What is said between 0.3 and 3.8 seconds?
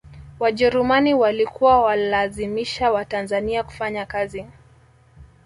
wajerumani walikuwa walazimisha watanzania